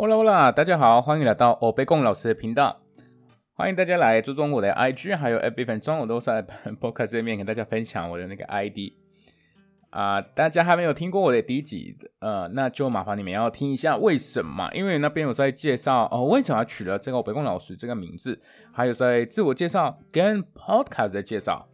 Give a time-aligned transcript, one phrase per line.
[0.00, 2.82] Hola Hola，大家好，欢迎来到欧贝贡老师的频道。
[3.54, 6.40] 欢迎大家来追踪我的 IG，还有 FB 粉专，我都在
[6.80, 8.92] Podcast 这面跟大家分享我的那个 ID。
[9.90, 14.70] 啊，大家还没有听过我的第一集，呃，那就麻烦你们要听一下为什么？
[14.72, 18.40] 因为那边有在介绍哦，为什么取了这个欧贝贡老师这个名字，
[18.72, 21.68] 还有在自我介绍跟 Podcast 的介绍。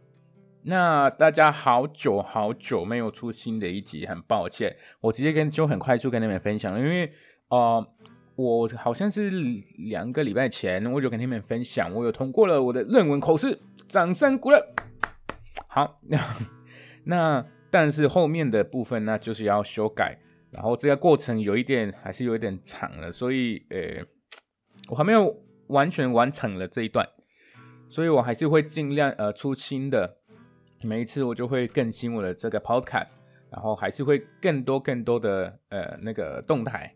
[0.63, 7.11] 那大家好久好久没有出新的一集，很抱歉，我直接跟就很快速跟你们分享，因为
[7.49, 7.87] 呃。
[8.35, 9.29] 我好像是
[9.77, 14.57] 两个礼拜前，我就跟你们分享，我有通过了我的论文口试，掌声鼓励。
[15.67, 16.19] 好，那
[17.05, 20.17] 那但是后面的部分呢，就是要修改，
[20.51, 24.05] 然后这个过程有一点还是有一点长了，所以呃，
[24.89, 27.07] 我还没有完全完成了这一段，
[27.89, 30.17] 所以我还是会尽量呃出新的，
[30.81, 33.13] 每一次我就会更新我的这个 podcast，
[33.49, 36.93] 然后还是会更多更多的呃那个动态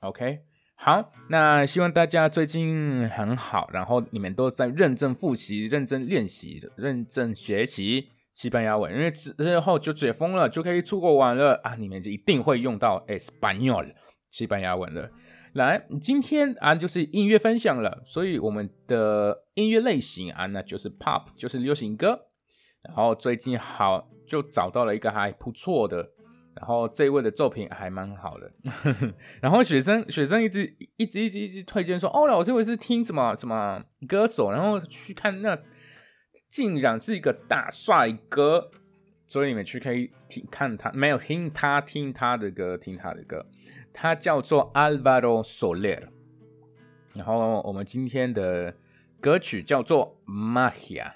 [0.00, 0.40] ，OK。
[0.82, 11.74] 好，那希望大家最近很好，然后你们都在认真复习、认真练习、认真学习西班牙文，因为之后就解封了，就可以出国玩了啊！
[11.74, 13.92] 你们就一定会用到 Espanol
[14.30, 15.10] 西班牙文了。
[15.52, 22.18] 来，今天啊就是音乐分享了，所以我们的音乐类型啊那就是 Pop，就是流行歌。
[22.82, 26.08] 然后最近好就找到了一个还不错的。
[26.54, 28.52] 然后这一位的作品还蛮好的，
[29.40, 35.58] 然后学生学生一直一直一直一直推荐说，哦，老师我是听什么什么歌手，然后去看那
[36.50, 38.70] 竟然是一个大帅哥，
[39.26, 43.46] 所以你们去可以听看他，没有听他听他的歌，听他的歌，
[43.92, 46.08] 他叫做 Alvaro Soler，
[47.14, 48.74] 然后我们今天的
[49.20, 51.12] 歌曲叫做 Magia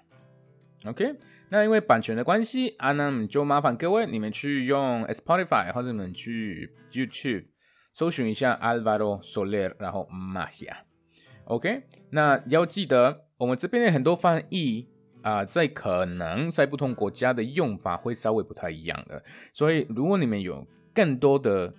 [0.86, 1.14] OK，。
[1.50, 7.46] 那因为版权的关系啊，那就麻烦各位你们去用 Spotify 或者你们去 YouTube
[7.94, 11.84] 搜寻一下 Alvaro Soler，然后 Magia，OK。
[12.10, 14.88] 那要记得我们这边的很多翻译
[15.22, 19.22] 啊，在可能在不同国家的用法会稍微不太一样的，
[19.52, 21.72] 所以如果你们有更多的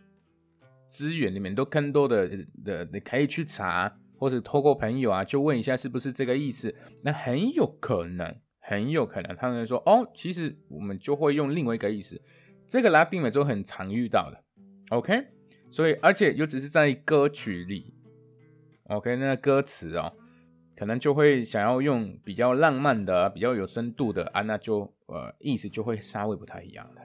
[0.89, 2.27] 资源，你们都更多的
[2.63, 8.35] 的你可以去查，或者透过朋友啊，就问一下是不是这个意思，那很有可能。
[8.67, 12.19] 很有可能他们说哦，其实我们就会用另外一个意思，
[12.67, 14.43] 这个拉丁美洲很常遇到的
[14.89, 15.27] ，OK，
[15.69, 17.93] 所以而且又只是在歌曲里
[18.85, 20.11] ，OK，那歌词哦，
[20.75, 27.01] 可能就会想要用比较浪漫的、比较有深度的啊，那就呃意思就会稍微不太一样的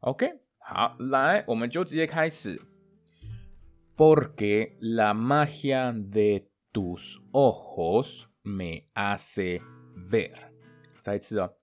[0.00, 2.60] ，OK，好，来我们就直接开始
[3.96, 9.60] ，Porque la magia de tus ojos me hace
[10.10, 10.51] ver。
[11.01, 11.53] 再次哦，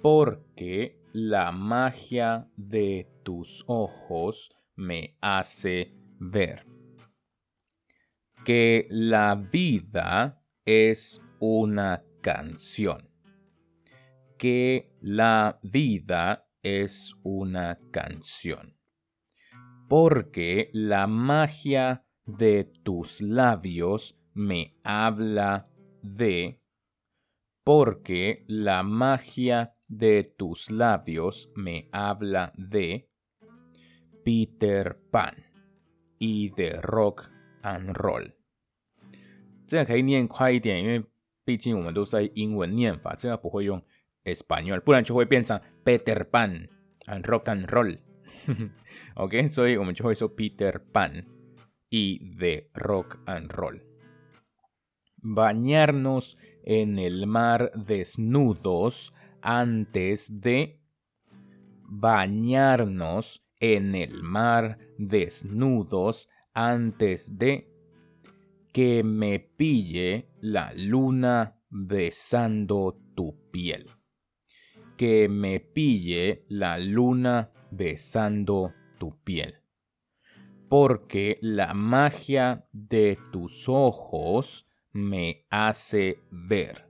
[0.00, 6.64] porque la magia de tus ojos me hace ver
[8.44, 13.08] que la vida es una canción.
[14.38, 18.76] Que la vida es una canción.
[19.88, 25.68] Porque la magia de tus labios me habla
[26.02, 26.60] de
[27.66, 33.08] porque la magia de tus labios me habla de
[34.24, 35.34] Peter Pan
[36.18, 37.24] y de rock
[37.62, 38.32] and roll。
[39.66, 41.02] 这个可以念快一点，因为
[41.44, 43.82] 毕竟我们都是在英文念法，这个不会用
[44.24, 46.68] español，不然就会变成 Peter Pan
[47.06, 51.24] and rock and roll。OK，所以我们就会说 Peter Pan
[51.88, 56.36] y de rock and roll。Bañarnos
[56.69, 60.81] en el mar desnudos antes de
[61.83, 67.71] bañarnos en el mar desnudos antes de
[68.73, 73.89] que me pille la luna besando tu piel.
[74.97, 79.55] Que me pille la luna besando tu piel.
[80.67, 86.86] Porque la magia de tus ojos me hace ver,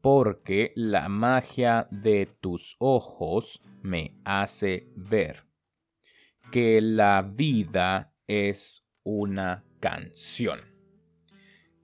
[0.00, 5.44] porque la magia de tus ojos me hace ver
[6.50, 10.58] que la vida es una canción,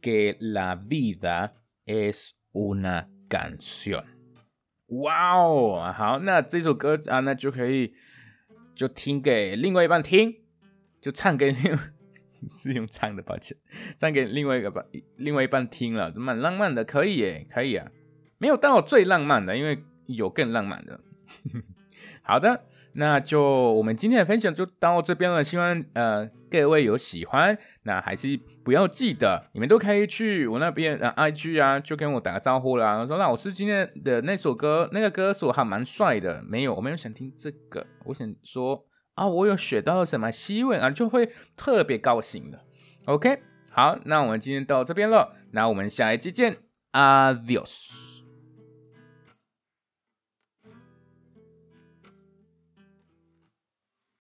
[0.00, 1.54] que la vida
[1.86, 4.04] es una canción.
[4.88, 5.92] ¡Wow!
[5.92, 7.94] 好，那这首歌啊，那就可以
[8.74, 10.42] 就听给另外一半听，
[11.00, 11.78] 就唱给另
[12.55, 13.57] 是用唱的，抱歉，
[13.97, 14.85] 唱给另外一个半，
[15.17, 17.89] 另外一半听了，蛮浪漫的，可以耶，可以啊，
[18.37, 20.99] 没有到最浪漫的，因为有更浪漫的。
[22.23, 23.41] 好的，那就
[23.73, 32.97] 我们今天的分享就到这边了，希望呃各位有喜欢，那还是不要记得，你们都可以去我那边啊 IG 啊，就跟我打个招呼啦。
[32.97, 38.83] 我说老师今天的那首歌，那个歌手还蛮帅的，没有，我没有想听这个，我想说
[39.17, 42.61] 啊，我有学到什么新闻啊，就会特别高兴的。
[43.05, 43.39] OK，
[43.71, 46.57] 好，那我们今天到这边了，那我们下一期见
[46.91, 48.06] ，Adios。